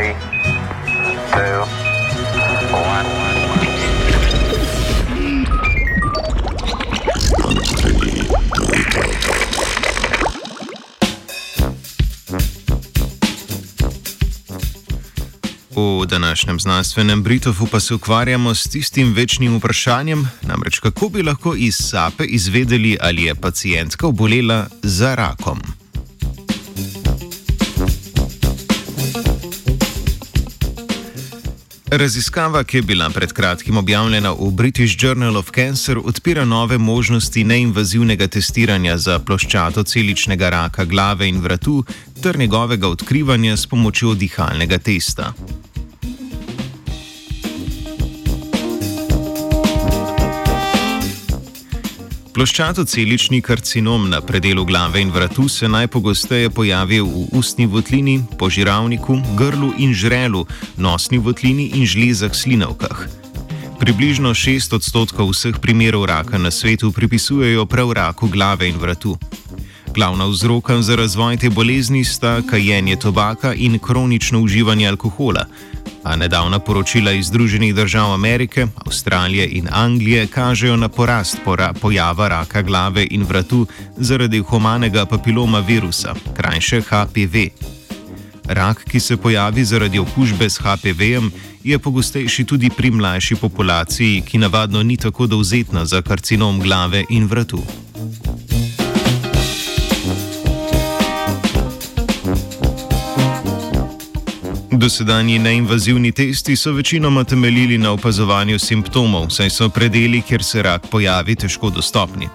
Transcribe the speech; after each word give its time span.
Three, 0.00 0.14
two, 1.32 1.60
one. 2.72 3.06
V 15.70 16.06
današnjem 16.06 16.60
znanstvenem 16.60 17.22
Britofu 17.22 17.66
pa 17.66 17.80
se 17.80 17.94
ukvarjamo 17.94 18.54
s 18.54 18.62
tistim 18.62 19.12
večnim 19.12 19.56
vprašanjem, 19.56 20.28
namreč 20.42 20.78
kako 20.78 21.08
bi 21.08 21.22
lahko 21.22 21.54
iz 21.54 21.74
sape 21.78 22.24
izvedeli, 22.24 22.96
ali 23.00 23.22
je 23.22 23.34
pacijentka 23.34 24.06
obolela 24.06 24.66
za 24.82 25.14
rakom. 25.14 25.79
Raziskava, 31.92 32.64
ki 32.64 32.76
je 32.76 32.82
bila 32.82 33.10
pred 33.10 33.32
kratkim 33.32 33.76
objavljena 33.76 34.32
v 34.32 34.50
British 34.50 35.04
Journal 35.04 35.36
of 35.36 35.50
Cancer, 35.50 35.98
odpira 35.98 36.44
nove 36.44 36.78
možnosti 36.78 37.44
neinvazivnega 37.44 38.26
testiranja 38.26 38.98
za 38.98 39.18
ploščato 39.18 39.82
celičnega 39.82 40.50
raka 40.50 40.84
glave 40.84 41.28
in 41.28 41.40
vratu 41.40 41.84
ter 42.22 42.38
njegovega 42.38 42.88
odkrivanja 42.88 43.56
s 43.56 43.66
pomočjo 43.66 44.14
dihalnega 44.14 44.78
testa. 44.78 45.32
Ploščato-celični 52.40 53.42
karcinom 53.44 54.06
na 54.08 54.22
predelu 54.24 54.62
glave 54.64 55.02
in 55.02 55.10
vratu 55.12 55.44
se 55.48 55.68
najpogosteje 55.68 56.48
pojavi 56.50 57.00
v 57.00 57.26
ustni 57.36 57.66
votlini, 57.66 58.22
požiravniku, 58.38 59.18
grlu 59.36 59.68
in 59.76 59.92
žrelu, 59.92 60.46
nosni 60.76 61.18
votlini 61.18 61.66
in 61.76 61.84
žlezah 61.84 62.32
slinavkah. 62.32 63.04
Približno 63.76 64.32
6 64.32 64.72
odstotkov 64.72 65.34
vseh 65.34 65.60
primerov 65.60 66.06
raka 66.08 66.40
na 66.40 66.48
svetu 66.50 66.88
pripisujejo 66.96 67.66
prav 67.66 67.92
raku 67.92 68.32
glave 68.32 68.72
in 68.72 68.80
vratu. 68.80 69.18
Glavna 69.92 70.24
vzroka 70.24 70.80
za 70.82 70.96
razvoj 70.96 71.36
te 71.36 71.50
bolezni 71.50 72.04
sta 72.04 72.40
kajenje 72.40 72.96
tobaka 72.96 73.52
in 73.52 73.78
kronično 73.78 74.40
uživanje 74.40 74.88
alkohola, 74.88 75.44
a 76.02 76.16
nedavna 76.16 76.58
poročila 76.58 77.12
iz 77.12 77.26
Združenih 77.26 77.74
držav 77.74 78.12
Amerike, 78.12 78.66
Avstralije 78.86 79.48
in 79.48 79.68
Anglije 79.72 80.26
kažejo 80.26 80.76
na 80.76 80.88
porast 80.88 81.36
pora 81.44 81.72
pojava 81.72 82.28
raka 82.28 82.62
glave 82.62 83.06
in 83.10 83.22
vratu 83.22 83.66
zaradi 83.96 84.38
humanega 84.38 85.06
papiloma 85.06 85.58
virusa, 85.58 86.14
krajše 86.36 86.80
HPV. 86.80 87.36
Rak, 88.44 88.84
ki 88.84 89.00
se 89.00 89.16
pojavi 89.16 89.64
zaradi 89.64 89.98
okužbe 89.98 90.50
s 90.50 90.58
HPV-jem, 90.58 91.30
je 91.64 91.78
pogostejši 91.78 92.44
tudi 92.44 92.70
pri 92.76 92.90
mlajši 92.90 93.34
populaciji, 93.34 94.20
ki 94.20 94.38
navadno 94.38 94.82
ni 94.82 94.96
tako 94.96 95.26
dovzetna 95.26 95.84
za 95.84 96.02
karcinom 96.02 96.60
glave 96.60 97.04
in 97.10 97.26
vratu. 97.26 97.62
Dosedanji 104.80 105.38
neinvazivni 105.38 106.12
testi 106.12 106.56
so 106.56 106.72
večinoma 106.72 107.24
temeljili 107.24 107.78
na 107.78 107.90
opazovanju 107.92 108.58
simptomov, 108.58 109.26
saj 109.30 109.50
so 109.50 109.68
predeli, 109.68 110.22
kjer 110.22 110.44
se 110.44 110.62
rak 110.62 110.86
pojavi, 110.90 111.34
težko 111.36 111.70
dostopni. 111.70 112.28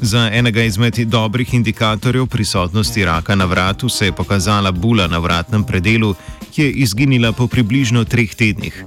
Za 0.00 0.30
enega 0.32 0.62
izmed 0.62 0.94
dobrih 0.94 1.54
indikatorjev 1.54 2.26
prisotnosti 2.26 3.04
raka 3.04 3.34
na 3.34 3.44
vratu 3.44 3.88
se 3.88 4.06
je 4.06 4.12
pokazala 4.12 4.72
bula 4.72 5.06
na 5.06 5.18
vratnem 5.18 5.64
predelu, 5.64 6.14
ki 6.50 6.62
je 6.62 6.70
izginila 6.70 7.32
po 7.32 7.46
približno 7.46 8.04
treh 8.04 8.34
tednih. 8.34 8.84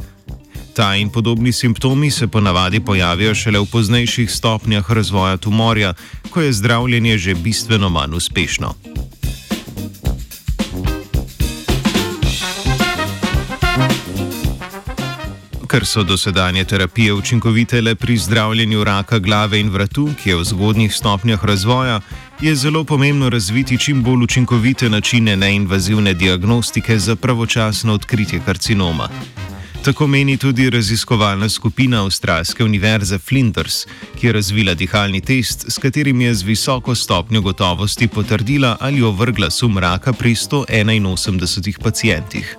Ta 0.73 0.95
in 0.95 1.09
podobni 1.09 1.51
simptomi 1.51 2.11
se 2.11 2.27
ponavadi 2.27 2.79
pojavijo 2.79 3.35
šele 3.35 3.59
v 3.59 3.69
poznejših 3.71 4.31
stopnjah 4.31 4.91
razvoja 4.91 5.37
tumorja, 5.37 5.93
ko 6.29 6.41
je 6.41 6.53
zdravljenje 6.53 7.17
že 7.17 7.35
bistveno 7.35 7.89
manj 7.89 8.15
uspešno. 8.15 8.73
Ker 15.73 15.85
so 15.85 16.03
dosedanje 16.03 16.63
terapije 16.63 17.13
učinkovite 17.13 17.81
le 17.81 17.95
pri 17.95 18.17
zdravljenju 18.17 18.83
raka 18.83 19.19
glave 19.19 19.59
in 19.59 19.69
vratu, 19.69 20.09
ki 20.23 20.29
je 20.29 20.35
v 20.35 20.43
zgodnjih 20.43 20.95
stopnjah 20.95 21.45
razvoja, 21.45 22.01
je 22.41 22.55
zelo 22.55 22.83
pomembno 22.83 23.29
razviti 23.29 23.77
čim 23.77 24.03
bolj 24.03 24.23
učinkovite 24.23 24.89
načine 24.89 25.35
neinvazivne 25.37 26.13
diagnostike 26.13 26.99
za 26.99 27.15
pravočasno 27.15 27.93
odkritje 27.93 28.41
karcinoma. 28.45 29.09
Tako 29.83 30.07
meni 30.07 30.37
tudi 30.37 30.69
raziskovalna 30.69 31.49
skupina 31.49 32.03
Avstralske 32.03 32.63
univerze 32.63 33.17
Flinders, 33.17 33.85
ki 34.19 34.27
je 34.27 34.33
razvila 34.33 34.73
dihalni 34.73 35.21
test, 35.21 35.65
s 35.71 35.77
katerim 35.77 36.21
je 36.21 36.33
z 36.33 36.43
visoko 36.43 36.95
stopnjo 36.95 37.41
gotovosti 37.41 38.07
potrdila 38.07 38.77
ali 38.79 39.01
ovrgla 39.01 39.49
sum 39.49 39.77
raka 39.77 40.13
pri 40.13 40.35
181 40.35 41.79
pacijentih. 41.83 42.57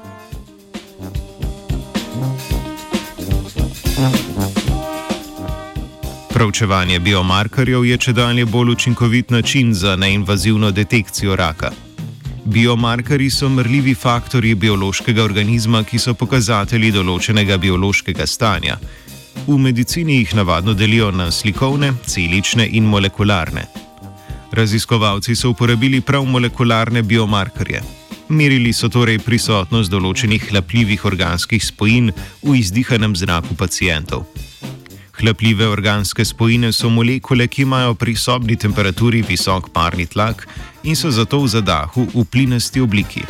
Pravčevanje 6.35 6.99
biomarkerjev 6.99 7.85
je 7.85 7.97
če 7.99 8.13
dalje 8.13 8.45
bolj 8.47 8.73
učinkovit 8.73 9.31
način 9.31 9.75
za 9.75 9.97
neinvazivno 9.97 10.71
detekcijo 10.71 11.37
raka. 11.37 11.71
Biomarkerji 12.45 13.31
so 13.31 13.49
mrljivi 13.49 13.95
faktorji 13.95 14.55
biološkega 14.55 15.23
organizma, 15.25 15.85
ki 15.85 15.99
so 15.99 16.15
pokazatelji 16.15 16.91
določenega 16.93 17.57
biološkega 17.57 18.27
stanja. 18.27 18.77
V 19.47 19.59
medicini 19.59 20.19
jih 20.19 20.35
navadno 20.35 20.75
delijo 20.75 21.11
na 21.11 21.31
slikovne, 21.31 21.93
celične 22.07 22.67
in 22.67 22.85
molekularne. 22.85 23.65
Raziskovalci 24.53 25.37
so 25.37 25.51
uporabili 25.55 26.01
prav 26.01 26.25
molekularne 26.25 27.03
biomarkerje. 27.03 28.04
Merili 28.29 28.73
so 28.73 28.89
torej 28.89 29.19
prisotnost 29.21 29.93
določenih 29.93 30.49
hlapljivih 30.49 31.03
organskih 31.05 31.61
spojin 31.61 32.09
v 32.41 32.57
izdihanem 32.57 33.13
zraku 33.13 33.53
pacijentov. 33.55 34.25
Hlapljive 35.21 35.69
organske 35.69 36.25
spojine 36.25 36.73
so 36.73 36.89
molekule, 36.91 37.47
ki 37.47 37.63
imajo 37.63 37.95
pri 37.95 38.17
sobni 38.17 38.57
temperaturi 38.57 39.21
visok 39.29 39.69
parni 39.77 40.09
tlak 40.09 40.49
in 40.83 40.97
so 40.97 41.13
zato 41.13 41.45
v 41.45 41.53
zadahu 41.53 42.09
v 42.15 42.25
plinasti 42.25 42.81
obliki. 42.81 43.23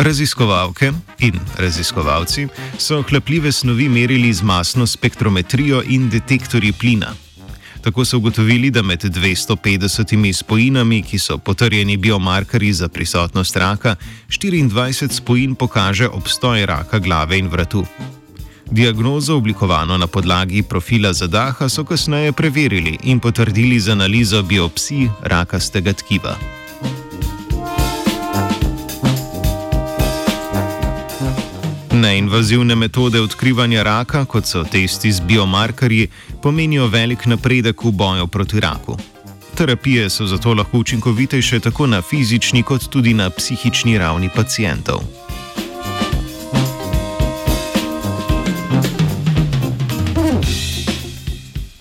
Raziskovalke 0.00 0.94
in 1.20 1.36
raziskovalci 1.60 2.48
so 2.78 3.04
hlapljive 3.04 3.52
snovi 3.52 3.88
merili 3.88 4.32
z 4.32 4.42
masno 4.42 4.86
spektrometrijo 4.86 5.84
in 5.84 6.08
detektorji 6.08 6.72
plina. 6.72 7.29
Tako 7.82 8.04
so 8.04 8.16
ugotovili, 8.16 8.70
da 8.70 8.82
med 8.82 9.04
250 9.04 10.32
spojinami, 10.32 11.02
ki 11.02 11.18
so 11.18 11.38
potrjeni 11.38 11.96
biomarkerji 11.96 12.72
za 12.72 12.88
prisotnost 12.88 13.56
raka, 13.56 13.96
24 14.28 15.12
spojin 15.12 15.54
pokaže 15.54 16.08
obstoj 16.08 16.66
raka 16.66 16.98
glave 16.98 17.38
in 17.38 17.48
vratu. 17.48 17.84
Diagnozo, 18.70 19.36
oblikovano 19.36 19.98
na 19.98 20.06
podlagi 20.06 20.62
profila 20.62 21.12
zadaha, 21.12 21.68
so 21.68 21.84
kasneje 21.84 22.32
preverili 22.32 22.98
in 23.02 23.20
potrdili 23.20 23.80
z 23.80 23.88
analizo 23.88 24.42
biopsij 24.42 25.08
rakastega 25.22 25.92
tkiva. 25.92 26.59
Neinvazivne 31.92 32.74
metode 32.74 33.20
odkrivanja 33.20 33.82
raka, 33.82 34.24
kot 34.24 34.46
so 34.46 34.64
testi 34.64 35.12
z 35.12 35.20
biomarkerji, 35.20 36.08
pomenijo 36.42 36.86
velik 36.86 37.26
napredek 37.26 37.84
v 37.84 37.90
boju 37.90 38.26
proti 38.26 38.60
raku. 38.60 38.96
Terapije 39.54 40.10
so 40.10 40.26
zato 40.26 40.54
lahko 40.54 40.78
učinkovitejše 40.78 41.60
tako 41.60 41.86
na 41.86 42.02
fizični, 42.02 42.62
kot 42.62 42.88
tudi 42.88 43.14
na 43.14 43.30
psihični 43.30 43.98
ravni 43.98 44.28
pacijentov. 44.36 45.00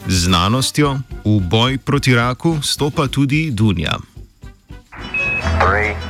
Znanostjo 0.08 1.00
v 1.26 1.40
boj 1.40 1.78
proti 1.78 2.16
raku 2.16 2.58
stopa 2.62 3.08
tudi 3.08 3.52
Dunja. 3.52 3.98
Three, 5.60 6.09